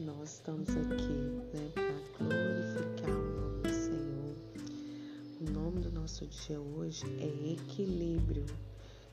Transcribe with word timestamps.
Nós 0.00 0.34
estamos 0.34 0.68
aqui 0.70 1.12
né, 1.54 1.70
para 1.74 2.26
glorificar 2.26 3.10
o 3.10 3.40
nome 3.40 3.62
do 3.62 3.70
Senhor. 3.70 4.36
O 5.40 5.50
nome 5.52 5.80
do 5.80 5.92
nosso 5.92 6.26
dia 6.26 6.60
hoje 6.60 7.04
é 7.20 7.52
equilíbrio, 7.52 8.44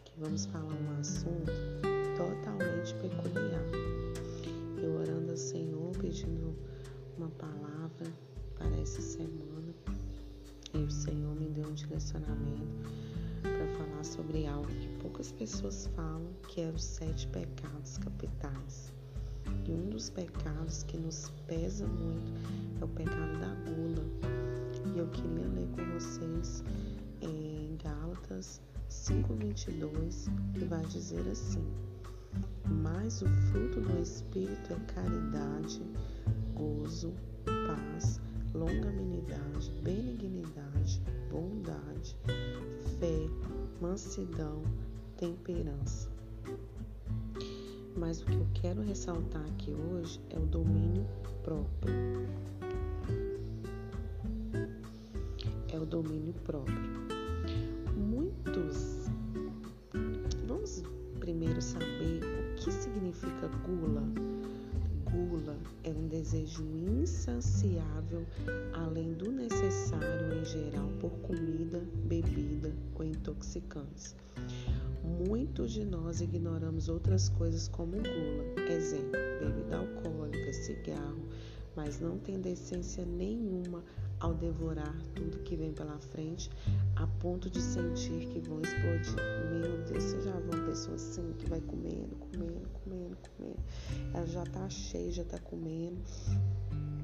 que 0.04 0.20
vamos 0.20 0.48
falar 0.48 0.73
um 0.73 0.99
assunto 0.99 1.52
totalmente 2.17 2.95
peculiar. 2.95 3.63
Eu 4.81 4.95
orando 4.95 5.31
ao 5.31 5.38
Senhor, 5.38 5.91
pedindo 5.99 6.55
uma 7.16 7.29
palavra 7.29 8.12
para 8.57 8.76
essa 8.82 9.02
semana. 9.02 9.73
E 10.73 10.77
o 10.79 10.90
Senhor 10.90 11.35
me 11.35 11.48
deu 11.49 11.68
um 11.70 11.73
direcionamento 11.73 12.90
para 13.41 13.68
falar 13.77 14.04
sobre 14.04 14.48
algo 14.48 14.68
que 14.68 14.88
poucas 14.99 15.32
pessoas 15.32 15.88
falam, 15.95 16.34
que 16.48 16.62
é 16.62 16.70
os 16.70 16.84
sete 16.84 17.27
pecados 17.27 17.99
capitais. 17.99 18.95
E 19.67 19.72
um 19.72 19.90
dos 19.90 20.09
pecados 20.09 20.84
que 20.84 20.98
nos 20.98 21.31
pesa 21.48 21.85
muito 21.88 22.34
é 22.81 22.85
o 22.85 22.88
pecado 22.88 23.40
da 23.40 23.54
gula. 23.70 24.04
E 24.94 24.99
eu 24.99 25.08
queria 25.09 25.48
ler 25.48 25.68
com 25.70 25.84
vocês 25.94 26.63
em 27.21 27.77
Gálatas 27.84 28.62
5:22, 28.90 30.30
que 30.54 30.66
vai 30.66 30.85
dizer 30.85 31.27
assim: 31.30 31.63
Mas 32.84 33.21
o 33.21 33.27
fruto 33.27 33.81
do 33.81 34.02
espírito 34.02 34.73
é 34.73 34.94
caridade, 34.94 35.82
gozo, 36.54 37.13
paz, 37.46 38.21
longanimidade, 38.54 39.71
benignidade, 39.84 41.01
bondade, 41.29 42.16
fé, 42.99 43.29
mansidão, 43.82 44.62
temperança. 45.18 46.10
Mas 47.98 48.21
o 48.21 48.26
que 48.26 48.35
eu 48.35 48.48
quero 48.54 48.82
ressaltar 48.82 49.41
aqui 49.46 49.71
hoje 49.71 50.20
é 50.29 50.38
o 50.38 50.46
domínio 50.46 51.05
próprio. 51.43 51.96
É 55.70 55.79
o 55.79 55.85
domínio 55.85 56.34
próprio. 56.43 56.76
Muitos. 57.96 59.05
Vamos 60.46 60.84
primeiro 61.21 61.62
saber 61.62 62.20
o 62.23 62.55
que 62.55 62.70
significa 62.70 63.48
gula. 63.66 64.03
Gula 65.06 65.57
é 65.85 65.91
um 65.91 66.07
desejo 66.09 66.63
insaciável 66.63 68.25
além 68.73 69.13
do 69.13 69.31
necessário 69.31 70.34
em 70.34 70.44
geral 70.44 70.90
por 71.00 71.12
comida, 71.19 71.81
bebida 72.03 72.73
ou 72.94 73.06
intoxicantes. 73.06 74.16
Muitos 75.06 75.72
de 75.72 75.85
nós 75.85 76.19
ignoramos 76.19 76.89
outras 76.89 77.29
coisas 77.29 77.67
como 77.67 77.91
gula, 77.91 78.69
exemplo, 78.69 79.11
bebida 79.39 79.78
alcoólica, 79.78 80.51
cigarro, 80.53 81.23
mas 81.75 82.00
não 82.00 82.17
tem 82.17 82.39
decência 82.39 83.06
nenhuma 83.06 83.83
ao 84.19 84.33
devorar 84.33 84.95
tudo 85.13 85.44
que 85.44 85.56
vem 85.56 85.73
pela 85.73 86.00
frente, 86.00 86.50
a 86.95 87.06
ponto 87.06 87.50
de 87.50 87.61
sentir 87.61 88.28
que 88.28 88.39
vão 88.39 88.61
explodir. 88.61 89.16
Meu 89.51 89.83
Deus, 89.85 90.03
você 90.03 90.22
já 90.22 90.31
viu 90.39 90.51
uma 90.51 90.66
pessoa 90.66 90.95
assim 90.95 91.33
que 91.38 91.50
vai 91.50 91.61
comendo, 91.61 92.16
comendo, 92.16 92.69
comendo, 92.83 93.17
comendo. 93.38 93.59
Ela 94.13 94.25
já 94.25 94.44
tá 94.45 94.69
cheia, 94.69 95.11
já 95.11 95.23
tá 95.25 95.38
comendo, 95.39 96.01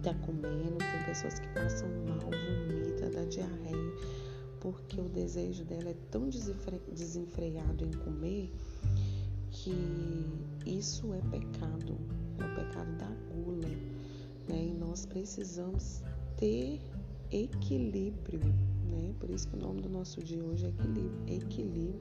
tá 0.02 0.14
comendo. 0.26 0.78
Tem 0.78 1.04
pessoas 1.06 1.40
que 1.40 1.48
passam 1.50 1.90
mal, 2.08 2.20
vomita, 2.20 2.32
dá 2.32 2.32
diarreia, 2.32 2.81
porque 4.72 5.00
o 5.00 5.10
desejo 5.10 5.66
dela 5.66 5.90
é 5.90 5.96
tão 6.10 6.30
desenfreado 6.30 7.84
em 7.84 7.92
comer 7.92 8.52
que 9.52 9.76
isso 10.66 11.14
é 11.14 11.20
pecado, 11.30 11.98
é 12.40 12.46
o 12.46 12.56
pecado 12.56 12.98
da 12.98 13.10
gula. 13.34 13.68
Né? 14.48 14.68
E 14.68 14.74
nós 14.74 15.06
precisamos 15.06 16.02
ter 16.38 16.80
equilíbrio, 17.32 18.40
né? 18.90 19.14
Por 19.20 19.30
isso 19.30 19.48
que 19.50 19.56
o 19.56 19.60
nome 19.60 19.82
do 19.82 19.90
nosso 19.90 20.24
dia 20.24 20.44
hoje 20.44 20.66
é 20.66 20.70
equilíbrio, 20.70 21.12
equilíbrio 21.28 22.00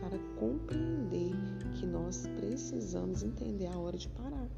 para 0.00 0.18
compreender 0.38 1.32
que 1.74 1.86
nós 1.86 2.26
precisamos 2.38 3.22
entender 3.22 3.66
a 3.66 3.78
hora 3.78 3.96
de 3.96 4.08
parar. 4.08 4.48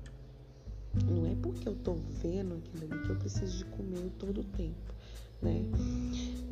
Não 1.06 1.26
é 1.26 1.34
porque 1.34 1.68
eu 1.68 1.72
estou 1.72 1.96
vendo 2.22 2.54
aquilo 2.54 2.84
ali 2.84 3.02
que 3.02 3.10
eu 3.10 3.16
preciso 3.16 3.58
de 3.58 3.64
comer 3.66 4.10
todo 4.18 4.40
o 4.42 4.44
tempo, 4.44 4.94
né? 5.44 5.62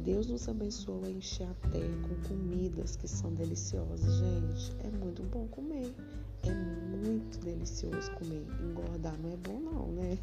Deus 0.05 0.27
nos 0.27 0.49
abençoou 0.49 1.05
a 1.05 1.11
encher 1.11 1.47
a 1.47 1.69
terra 1.71 1.97
com 2.03 2.29
comidas 2.29 2.97
que 2.97 3.09
são 3.09 3.33
deliciosas, 3.33 4.17
gente. 4.17 4.73
É 4.85 4.91
muito 4.91 5.23
bom 5.23 5.47
comer. 5.49 5.95
É 6.43 6.53
muito 6.53 7.39
delicioso 7.39 8.11
comer. 8.13 8.45
Engordar 8.61 9.17
não 9.19 9.31
é 9.31 9.37
bom 9.37 9.61
não, 9.61 9.87
né? 9.93 10.19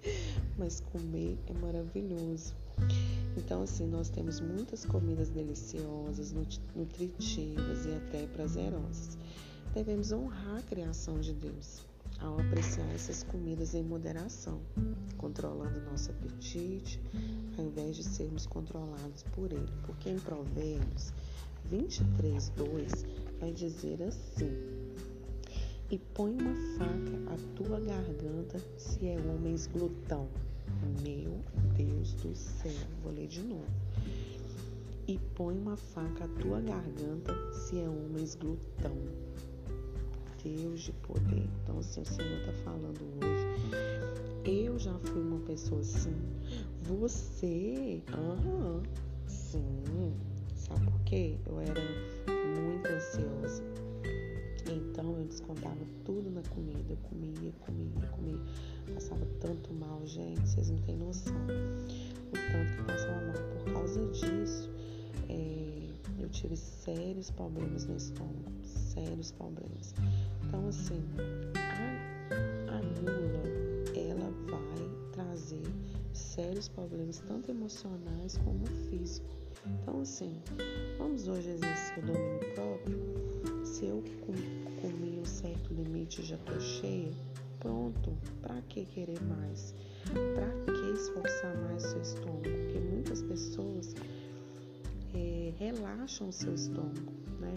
Mas 0.56 0.80
comer 0.80 1.38
é 1.46 1.52
maravilhoso. 1.54 2.54
Então, 3.36 3.62
assim, 3.62 3.86
nós 3.86 4.10
temos 4.10 4.38
muitas 4.38 4.84
comidas 4.84 5.30
deliciosas, 5.30 6.34
nutritivas 6.74 7.86
e 7.86 7.94
até 7.94 8.26
prazerosas. 8.26 9.18
Devemos 9.74 10.12
honrar 10.12 10.58
a 10.58 10.62
criação 10.62 11.18
de 11.18 11.32
Deus 11.32 11.85
ao 12.20 12.40
apreciar 12.40 12.88
essas 12.94 13.22
comidas 13.22 13.74
em 13.74 13.82
moderação, 13.82 14.60
controlando 15.16 15.80
nosso 15.82 16.10
apetite, 16.10 17.00
ao 17.58 17.64
invés 17.64 17.96
de 17.96 18.04
sermos 18.04 18.46
controlados 18.46 19.22
por 19.34 19.52
ele. 19.52 19.72
Porque 19.84 20.10
em 20.10 20.18
Provérbios 20.18 21.12
23, 21.64 22.48
2 22.50 23.06
vai 23.40 23.52
dizer 23.52 24.02
assim: 24.02 24.50
E 25.90 25.98
põe 25.98 26.32
uma 26.32 26.54
faca 26.78 27.34
à 27.34 27.56
tua 27.56 27.80
garganta 27.80 28.58
se 28.76 29.06
é 29.06 29.16
homens 29.18 29.66
glutão 29.66 30.28
meu 31.02 31.40
Deus 31.76 32.14
do 32.14 32.34
céu, 32.34 32.72
vou 33.02 33.12
ler 33.12 33.26
de 33.26 33.42
novo. 33.42 33.64
E 35.06 35.18
põe 35.34 35.56
uma 35.58 35.76
faca 35.76 36.24
à 36.24 36.28
tua 36.40 36.60
garganta 36.60 37.32
se 37.52 37.78
é 37.78 37.88
homens 37.88 38.34
glutão. 38.34 38.96
Deus 40.46 40.82
de 40.82 40.92
poder. 40.92 41.48
Então, 41.62 41.78
assim, 41.78 42.02
o 42.02 42.06
Senhor 42.06 42.38
está 42.38 42.52
falando 42.64 43.00
hoje. 43.18 43.46
Eu 44.44 44.78
já 44.78 44.96
fui 44.98 45.20
uma 45.20 45.40
pessoa 45.40 45.80
assim. 45.80 46.14
Você? 46.82 48.00
Aham. 48.12 48.82
Sim. 49.26 50.14
Sabe 50.54 50.84
por 50.84 51.00
quê? 51.00 51.36
Eu 51.46 51.60
era 51.60 51.82
muito 52.60 52.86
ansiosa. 52.86 53.62
Então 54.68 55.18
eu 55.18 55.24
descontava 55.24 55.84
tudo 56.04 56.30
na 56.30 56.42
comida. 56.50 56.92
Eu 56.92 56.96
comia, 57.08 57.52
comia, 57.60 58.08
comia. 58.08 58.40
Passava 58.94 59.26
tanto 59.40 59.74
mal, 59.74 60.00
gente, 60.06 60.48
vocês 60.48 60.70
não 60.70 60.78
têm 60.78 60.96
noção. 60.96 61.34
O 61.34 62.52
tanto 62.52 62.76
que 62.76 62.82
passava 62.84 63.20
mal. 63.26 63.64
Por 63.64 63.72
causa 63.72 64.06
disso, 64.06 64.70
é, 65.28 65.88
eu 66.20 66.28
tive 66.28 66.56
sérios 66.56 67.30
problemas 67.32 67.84
no 67.86 67.96
estômago. 67.96 68.65
Sérios 68.96 69.30
problemas. 69.32 69.94
Então, 70.42 70.68
assim, 70.68 71.02
a, 71.54 72.76
a 72.76 72.80
gula, 72.80 73.42
ela 73.94 74.30
vai 74.50 75.12
trazer 75.12 75.62
sérios 76.14 76.68
problemas, 76.68 77.22
tanto 77.28 77.50
emocionais 77.50 78.38
como 78.38 78.64
físicos. 78.88 79.36
Então, 79.66 80.00
assim, 80.00 80.40
vamos 80.96 81.28
hoje 81.28 81.50
exercer 81.50 81.98
o 81.98 82.06
domínio 82.06 82.54
próprio. 82.54 83.66
Se 83.66 83.84
eu 83.84 84.02
comi 84.80 85.18
um 85.20 85.24
certo 85.26 85.74
limite 85.74 86.22
já 86.22 86.38
tô 86.38 86.58
cheia, 86.58 87.12
pronto. 87.60 88.16
Para 88.40 88.62
que 88.62 88.86
querer 88.86 89.20
mais? 89.24 89.74
Para 90.34 90.72
que 90.72 90.92
esforçar 90.92 91.54
mais 91.64 91.82
seu 91.82 92.00
estômago? 92.00 92.42
Porque 92.42 92.78
muitas 92.78 93.22
pessoas 93.22 93.94
é, 95.14 95.52
relaxam 95.58 96.30
o 96.30 96.32
seu 96.32 96.54
estômago, 96.54 97.12
né? 97.40 97.52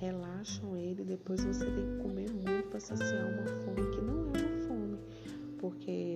Relaxam 0.00 0.76
ele, 0.76 1.04
depois 1.04 1.42
você 1.44 1.64
tem 1.64 1.86
que 1.86 2.02
comer 2.02 2.30
muito 2.30 2.68
para 2.70 2.78
saciar 2.78 3.26
uma 3.26 3.46
fome 3.46 3.90
que 3.90 4.00
não 4.00 4.26
é 4.26 4.28
uma 4.28 4.68
fome, 4.68 4.98
porque 5.58 6.14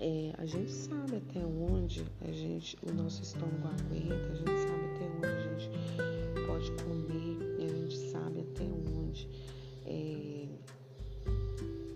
é, 0.00 0.32
a 0.38 0.46
gente 0.46 0.70
sabe 0.70 1.16
até 1.16 1.44
onde 1.44 2.04
a 2.20 2.30
gente, 2.30 2.78
o 2.88 2.92
nosso 2.92 3.22
estômago 3.22 3.66
aguenta, 3.66 4.14
a 4.14 4.34
gente 4.34 4.58
sabe 4.60 4.84
até 4.94 5.04
onde 5.16 5.26
a 5.26 5.58
gente 5.58 5.70
pode 6.46 6.70
comer, 6.84 7.58
e 7.58 7.64
a 7.64 7.68
gente 7.68 7.96
sabe 7.96 8.40
até 8.40 8.64
onde 8.64 9.28
é, 9.84 10.46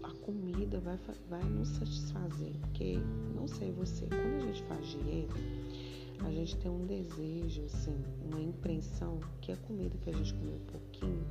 a 0.02 0.10
comida 0.24 0.80
vai, 0.80 0.98
vai 1.28 1.44
nos 1.44 1.68
satisfazer. 1.68 2.52
Porque, 2.60 2.98
não 3.36 3.46
sei 3.46 3.70
você, 3.70 4.06
quando 4.06 4.42
a 4.42 4.46
gente 4.46 4.62
faz 4.64 4.84
dieta, 4.86 5.34
a 6.24 6.30
gente 6.30 6.56
tem 6.56 6.70
um 6.70 6.86
desejo, 6.86 7.64
assim, 7.64 7.96
uma 8.24 8.40
impressão 8.40 9.20
que 9.40 9.52
a 9.52 9.56
comida 9.56 9.96
que 9.98 10.10
a 10.10 10.12
gente 10.12 10.34
comeu 10.34 10.54
um 10.54 10.66
pouquinho 10.66 11.26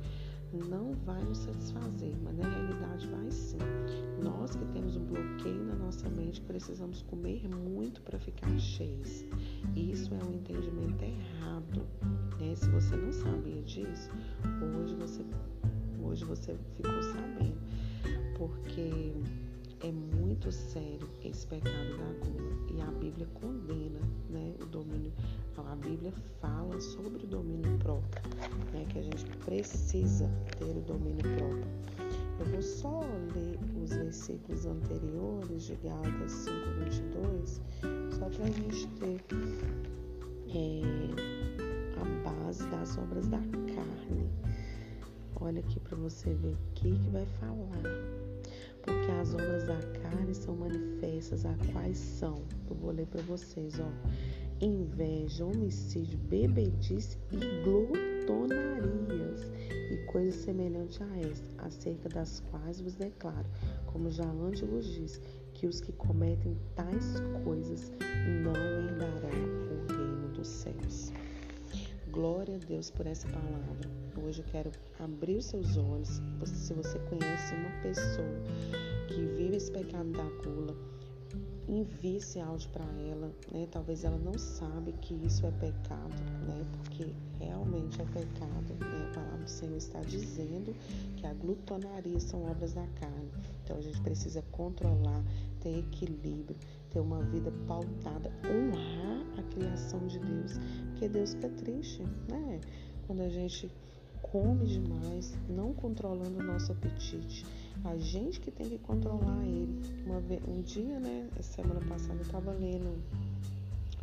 não 0.68 0.92
vai 0.92 1.22
nos 1.24 1.38
satisfazer, 1.38 2.14
mas 2.22 2.36
na 2.36 2.48
realidade 2.48 3.06
vai 3.08 3.30
sim. 3.30 3.58
Nós 4.22 4.54
que 4.54 4.64
temos 4.66 4.96
um 4.96 5.04
bloqueio 5.04 5.64
na 5.64 5.74
nossa 5.74 6.08
mente 6.10 6.40
precisamos 6.42 7.02
comer 7.02 7.48
muito 7.48 8.02
para 8.02 8.18
ficar 8.18 8.58
cheios. 8.58 9.24
Isso 9.74 10.12
é 10.14 10.24
um 10.24 10.34
entendimento 10.34 11.02
errado. 11.02 11.86
Né? 12.38 12.54
Se 12.54 12.68
você 12.68 12.96
não 12.96 13.12
sabia 13.12 13.62
disso, 13.62 14.10
hoje 14.78 14.94
você, 14.94 15.24
hoje 16.02 16.24
você 16.24 16.54
ficou 16.76 17.02
sabendo, 17.02 17.58
porque 18.36 19.14
é 19.82 19.90
muito 19.90 20.52
sério 20.52 21.08
esse 21.24 21.46
pecado 21.46 21.96
da 21.98 22.26
gula 22.26 22.52
e 22.72 22.80
a 22.80 22.90
Bíblia 22.92 23.26
condena 23.34 23.98
né, 24.30 24.54
o 24.60 24.66
domínio. 24.66 25.12
A 25.56 25.74
Bíblia 25.76 26.12
fala 26.40 26.80
sobre 26.80 27.24
o 27.24 27.26
domínio 27.26 27.76
próprio, 27.78 28.22
né, 28.72 28.86
que 28.88 28.98
a 29.00 29.02
gente 29.02 29.24
precisa 29.44 30.30
ter 30.58 30.76
o 30.76 30.80
domínio 30.82 31.22
próprio. 31.36 31.64
Eu 32.38 32.46
vou 32.46 32.62
só 32.62 33.00
ler 33.34 33.58
os 33.82 33.90
versículos 33.90 34.66
anteriores 34.66 35.64
de 35.64 35.74
Gálatas 35.76 36.32
5:22, 36.32 37.60
só 38.12 38.28
para 38.28 38.44
a 38.44 38.50
gente 38.50 38.86
ter 38.98 39.20
é, 40.54 40.82
a 42.00 42.30
base 42.30 42.66
das 42.68 42.96
obras 42.98 43.26
da 43.28 43.38
carne. 43.38 44.30
Olha 45.40 45.60
aqui 45.60 45.80
para 45.80 45.96
você 45.96 46.32
ver 46.34 46.54
o 46.54 46.58
que, 46.74 46.90
que 46.90 47.10
vai 47.10 47.26
falar 47.40 48.21
porque 48.82 49.10
as 49.12 49.34
obras 49.34 49.64
da 49.64 49.76
carne 50.00 50.34
são 50.34 50.56
manifestas, 50.56 51.44
a 51.46 51.54
quais 51.72 51.96
são, 51.96 52.42
eu 52.68 52.76
vou 52.76 52.90
ler 52.90 53.06
para 53.06 53.22
vocês, 53.22 53.78
ó, 53.80 53.88
inveja, 54.60 55.44
homicídio, 55.44 56.18
bebedice 56.18 57.18
e 57.30 57.38
glutonarias. 57.64 59.50
E 59.90 59.96
coisas 60.06 60.36
semelhantes 60.36 61.02
a 61.02 61.18
esta, 61.18 61.66
acerca 61.66 62.08
das 62.08 62.40
quais 62.50 62.80
vos 62.80 62.94
declaro, 62.94 63.46
como 63.86 64.10
já 64.10 64.24
antes 64.24 64.60
vos 64.60 64.86
disse, 64.86 65.20
que 65.52 65.66
os 65.66 65.80
que 65.80 65.92
cometem 65.92 66.56
tais 66.74 67.20
coisas 67.44 67.92
não 68.42 68.54
Deus 72.82 72.90
por 72.90 73.06
essa 73.06 73.28
palavra. 73.28 73.88
Hoje 74.24 74.40
eu 74.40 74.44
quero 74.50 74.72
abrir 74.98 75.36
os 75.36 75.44
seus 75.44 75.76
olhos. 75.76 76.20
Se 76.44 76.74
você 76.74 76.98
conhece 76.98 77.54
uma 77.54 77.70
pessoa 77.80 78.26
que 79.06 79.24
vive 79.36 79.54
esse 79.56 79.70
pecado 79.70 80.10
da 80.10 80.24
gula, 80.42 80.74
envie 81.68 82.16
esse 82.16 82.40
áudio 82.40 82.68
para 82.70 82.84
ela, 82.84 83.32
né? 83.52 83.68
Talvez 83.70 84.02
ela 84.02 84.18
não 84.18 84.36
sabe 84.36 84.92
que 85.00 85.14
isso 85.14 85.46
é 85.46 85.52
pecado, 85.52 86.12
né? 86.44 86.66
Porque 86.72 87.14
realmente 87.92 88.00
é 88.00 88.04
pecado, 88.04 88.74
né? 88.80 89.08
A 89.10 89.14
palavra 89.14 89.44
do 89.44 89.50
Senhor 89.50 89.76
está 89.76 90.00
dizendo 90.00 90.74
que 91.16 91.26
a 91.26 91.34
glutonaria 91.34 92.18
são 92.20 92.42
obras 92.50 92.72
da 92.72 92.86
carne. 92.98 93.30
Então 93.62 93.76
a 93.76 93.80
gente 93.80 94.00
precisa 94.00 94.42
controlar, 94.50 95.22
ter 95.60 95.78
equilíbrio, 95.78 96.56
ter 96.90 97.00
uma 97.00 97.22
vida 97.22 97.52
pautada, 97.66 98.32
honrar 98.46 99.26
a 99.38 99.42
criação 99.54 100.06
de 100.06 100.18
Deus, 100.18 100.58
porque 100.90 101.08
Deus 101.08 101.34
fica 101.34 101.48
triste, 101.50 102.02
né? 102.28 102.60
Quando 103.06 103.20
a 103.20 103.28
gente 103.28 103.70
come 104.20 104.66
demais, 104.66 105.36
não 105.48 105.74
controlando 105.74 106.38
o 106.38 106.42
nosso 106.42 106.72
apetite. 106.72 107.44
A 107.84 107.96
gente 107.96 108.40
que 108.40 108.50
tem 108.50 108.68
que 108.68 108.78
controlar 108.78 109.44
ele. 109.44 109.80
Vez, 110.26 110.40
um 110.46 110.62
dia, 110.62 111.00
né, 111.00 111.28
semana 111.40 111.80
passada 111.88 112.14
eu 112.14 112.22
estava 112.22 112.52
lendo, 112.52 113.02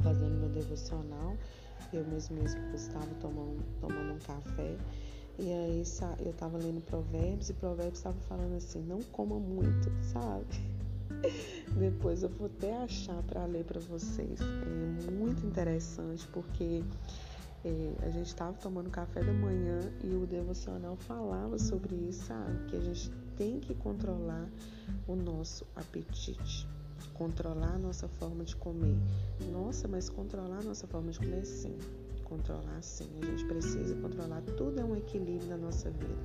fazendo 0.03 0.37
meu 0.39 0.49
devocional, 0.49 1.37
eu 1.93 2.05
mesmo 2.05 2.35
mesmo 2.35 2.61
estava 2.75 3.07
tomando, 3.21 3.63
tomando 3.79 4.13
um 4.13 4.19
café. 4.19 4.77
E 5.37 5.53
aí 5.53 5.83
eu 6.19 6.31
estava 6.31 6.57
lendo 6.57 6.81
provérbios 6.81 7.49
e 7.49 7.53
provérbios 7.53 7.99
estava 7.99 8.19
falando 8.27 8.55
assim, 8.55 8.81
não 8.83 9.01
coma 9.03 9.39
muito, 9.39 9.89
sabe? 10.01 10.45
Depois 11.79 12.23
eu 12.23 12.29
vou 12.29 12.47
até 12.47 12.75
achar 12.77 13.21
para 13.23 13.45
ler 13.45 13.63
para 13.63 13.79
vocês. 13.79 14.39
É 15.07 15.11
muito 15.11 15.45
interessante 15.45 16.27
porque 16.27 16.83
é, 17.63 17.93
a 18.05 18.09
gente 18.09 18.27
estava 18.27 18.53
tomando 18.53 18.89
café 18.89 19.21
da 19.21 19.33
manhã 19.33 19.79
e 20.03 20.13
o 20.13 20.25
devocional 20.25 20.95
falava 20.95 21.57
sobre 21.57 21.95
isso, 21.95 22.25
sabe? 22.25 22.65
Que 22.67 22.77
a 22.77 22.81
gente 22.81 23.11
tem 23.35 23.59
que 23.59 23.73
controlar 23.73 24.47
o 25.07 25.15
nosso 25.15 25.65
apetite, 25.75 26.67
controlar 27.19 27.75
a 27.75 27.77
nossa 27.77 28.07
forma 28.07 28.45
de 28.45 28.55
comer. 28.55 28.97
Nossa, 29.51 29.89
mas 29.89 30.09
controlar 30.09 30.59
a 30.59 30.63
nossa 30.63 30.87
forma 30.87 31.11
de 31.11 31.19
comer, 31.19 31.45
sim. 31.45 31.77
Controlar, 32.23 32.81
sim. 32.81 33.09
A 33.21 33.25
gente 33.25 33.43
precisa 33.45 33.93
controlar. 33.97 34.41
Tudo 34.55 34.79
é 34.79 34.85
um 34.85 34.95
equilíbrio 34.95 35.49
na 35.49 35.57
nossa 35.57 35.91
vida, 35.91 36.15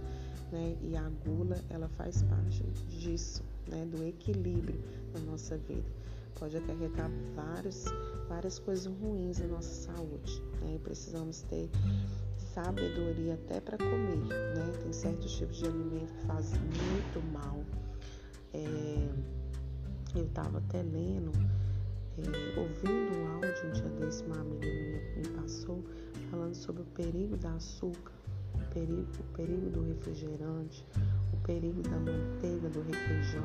né? 0.52 0.76
E 0.82 0.96
a 0.96 1.10
gula, 1.26 1.58
ela 1.68 1.88
faz 1.88 2.22
parte 2.22 2.62
disso 2.88 3.42
né, 3.68 3.84
do 3.86 4.04
equilíbrio 4.04 4.80
na 5.12 5.20
nossa 5.32 5.58
vida. 5.58 5.90
Pode 6.38 6.56
acarretar 6.56 7.10
vários, 7.34 7.86
várias 8.28 8.60
coisas 8.60 8.86
ruins 8.86 9.40
na 9.40 9.48
nossa 9.48 9.92
saúde. 9.92 10.42
Né? 10.60 10.76
E 10.76 10.78
precisamos 10.78 11.42
ter 11.42 11.68
sabedoria 12.36 13.34
até 13.34 13.60
para 13.60 13.78
comer. 13.78 14.16
Né? 14.16 14.72
Tem 14.80 14.92
certos 14.92 15.36
tipos 15.36 15.56
de 15.56 15.66
alimento 15.66 16.12
que 16.14 16.26
fazem 16.26 16.60
muito 16.60 17.32
mal. 17.32 17.64
É, 18.52 19.08
eu 20.14 20.24
estava 20.24 20.58
até 20.58 20.82
lendo, 20.82 21.32
é, 22.18 22.58
ouvindo 22.58 23.18
um 23.18 23.34
áudio 23.34 23.68
um 23.68 23.72
dia 23.72 23.88
desse, 24.00 24.24
uma 24.24 24.40
amiga 24.40 24.66
minha 24.66 25.00
me 25.16 25.28
passou, 25.40 25.82
falando 26.30 26.54
sobre 26.54 26.82
o 26.82 26.86
perigo 26.86 27.36
da 27.36 27.52
açúcar, 27.54 28.12
o 28.54 28.74
perigo, 28.74 29.08
o 29.18 29.36
perigo 29.36 29.70
do 29.70 29.82
refrigerante, 29.82 30.86
perigo 31.44 31.82
da 31.82 31.98
manteiga, 31.98 32.68
do 32.70 32.80
requeijão, 32.82 33.44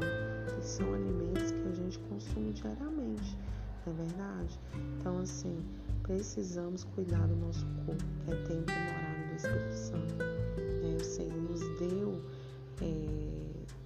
que 0.56 0.66
são 0.66 0.94
alimentos 0.94 1.52
que 1.52 1.68
a 1.68 1.72
gente 1.74 2.00
consome 2.00 2.54
diariamente, 2.54 3.38
não 3.86 3.94
é 3.94 3.96
verdade? 3.98 4.60
Então, 4.98 5.20
assim, 5.20 5.58
precisamos 6.04 6.86
cuidar 6.96 7.28
do 7.28 7.36
nosso 7.36 7.66
corpo, 7.86 8.04
que 8.26 8.32
é 8.32 8.36
tempo 8.44 8.72
morado 8.72 9.28
do 9.28 9.36
Espírito 9.36 9.74
Santo. 9.74 10.16
É, 10.22 10.96
o 10.96 11.04
Senhor 11.04 11.36
nos 11.36 11.60
deu 11.78 12.22
é, 12.82 13.39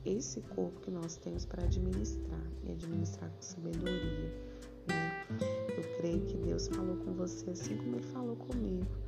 esse 0.05 0.41
corpo 0.41 0.79
que 0.81 0.91
nós 0.91 1.15
temos 1.17 1.45
para 1.45 1.63
administrar 1.63 2.51
e 2.63 2.71
administrar 2.71 3.29
com 3.29 3.41
sabedoria. 3.41 4.31
Né? 4.87 5.27
Eu 5.77 5.97
creio 5.97 6.21
que 6.25 6.37
Deus 6.37 6.67
falou 6.67 6.97
com 6.97 7.13
você 7.13 7.49
assim 7.49 7.77
como 7.77 7.95
Ele 7.95 8.03
falou 8.03 8.35
comigo 8.35 9.02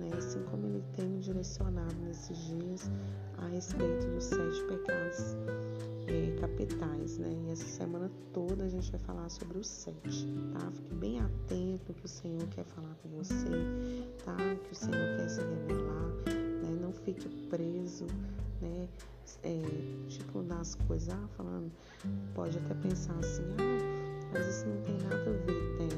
né? 0.00 0.10
assim 0.16 0.42
como 0.44 0.66
ele 0.66 0.82
tem 0.96 1.18
direcionado 1.18 1.94
nesses 2.02 2.36
dias 2.36 2.90
a 3.38 3.46
respeito 3.46 4.06
dos 4.08 4.24
sete 4.24 4.64
pecados 4.64 5.36
é, 6.06 6.40
capitais. 6.40 7.18
Né? 7.18 7.32
E 7.46 7.50
essa 7.50 7.66
semana 7.66 8.10
toda 8.32 8.64
a 8.64 8.68
gente 8.68 8.90
vai 8.90 9.00
falar 9.00 9.28
sobre 9.28 9.58
os 9.58 9.68
sete. 9.68 10.26
Tá? 10.52 10.70
Fique 10.72 10.94
bem 10.94 11.20
atento 11.20 11.92
que 11.94 12.04
o 12.04 12.08
Senhor 12.08 12.46
quer 12.48 12.64
falar 12.64 12.94
com 13.02 13.08
você, 13.10 13.44
tá? 14.24 14.36
que 14.36 14.72
o 14.72 14.74
Senhor 14.74 15.16
quer 15.16 15.28
se 15.28 15.40
revelar. 15.40 16.08
Né? 16.62 16.78
Não 16.80 16.92
fique 16.92 17.28
preso. 17.48 18.06
Né? 18.60 18.88
É, 19.42 19.62
tipo 20.08 20.42
nas 20.42 20.74
coisas, 20.74 21.08
ah, 21.08 21.28
falando, 21.36 21.70
pode 22.34 22.58
até 22.58 22.74
pensar 22.74 23.14
assim, 23.20 23.44
ah, 23.58 24.28
mas 24.32 24.46
isso 24.46 24.66
não 24.66 24.82
tem 24.82 24.98
nada 25.02 25.16
a 25.16 25.46
ver, 25.46 25.76
tem, 25.78 25.88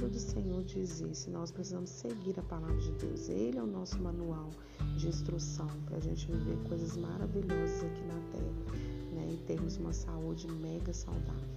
palavra 0.00 0.08
do 0.08 0.18
Senhor 0.18 0.64
diz 0.64 1.00
isso. 1.00 1.30
Nós 1.30 1.50
precisamos 1.50 1.90
seguir 1.90 2.38
a 2.38 2.42
palavra 2.42 2.76
de 2.76 2.90
Deus. 2.92 3.28
Ele 3.28 3.58
é 3.58 3.62
o 3.62 3.66
nosso 3.66 3.98
manual 4.00 4.48
de 4.96 5.08
instrução 5.08 5.68
para 5.84 5.98
a 5.98 6.00
gente 6.00 6.26
viver 6.26 6.56
coisas 6.68 6.96
maravilhosas 6.96 7.84
aqui 7.84 8.02
na 8.06 8.18
terra 8.32 8.80
né? 9.12 9.28
e 9.32 9.36
termos 9.46 9.76
uma 9.76 9.92
saúde 9.92 10.50
mega 10.52 10.92
saudável. 10.94 11.48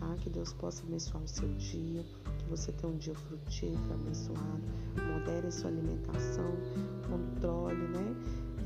Tá? 0.00 0.16
Que 0.16 0.28
Deus 0.28 0.52
possa 0.52 0.82
abençoar 0.82 1.22
o 1.22 1.28
seu 1.28 1.48
dia, 1.54 2.04
que 2.38 2.44
você 2.50 2.72
tenha 2.72 2.92
um 2.92 2.96
dia 2.96 3.14
frutífero, 3.14 3.94
abençoado. 3.94 4.62
Modere 5.12 5.46
a 5.46 5.50
sua 5.52 5.70
alimentação, 5.70 6.52
controle, 7.08 7.86
né? 7.88 8.16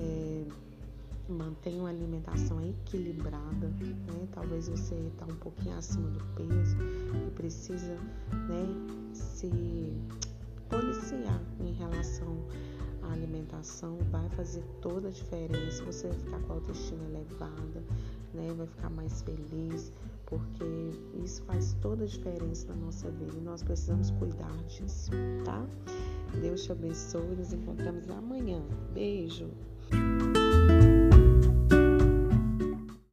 É, 0.01 0.47
mantenha 1.31 1.81
uma 1.81 1.89
alimentação 1.89 2.61
equilibrada, 2.61 3.69
né? 3.69 4.29
Talvez 4.33 4.69
você 4.69 4.95
está 4.95 5.25
um 5.27 5.37
pouquinho 5.37 5.77
acima 5.77 6.09
do 6.11 6.25
peso 6.35 6.77
e 7.27 7.31
precisa, 7.33 7.95
né, 8.49 8.67
se 9.13 9.51
policiar 10.69 11.43
em 11.61 11.73
relação 11.73 12.37
à 13.03 13.13
alimentação, 13.13 13.99
vai 14.11 14.29
fazer 14.31 14.63
toda 14.81 15.09
a 15.09 15.11
diferença. 15.11 15.85
Você 15.85 16.09
vai 16.09 16.19
ficar 16.19 16.41
com 16.41 16.53
a 16.53 16.57
autoestima 16.57 17.05
elevada, 17.05 17.83
né? 18.35 18.53
Vai 18.57 18.67
ficar 18.67 18.91
mais 18.91 19.23
feliz, 19.23 19.93
porque 20.27 20.65
isso 21.25 21.43
faz 21.45 21.77
toda 21.81 22.05
a 22.05 22.07
diferença 22.07 22.69
na 22.69 22.77
nossa 22.77 23.11
vida 23.11 23.37
e 23.37 23.41
nós 23.41 23.63
precisamos 23.63 24.11
cuidar 24.13 24.57
disso, 24.69 25.11
tá? 25.45 25.67
Deus 26.41 26.63
te 26.63 26.73
abençoe, 26.73 27.35
nos 27.37 27.53
encontramos 27.53 28.09
amanhã. 28.09 28.63
Beijo! 28.95 29.51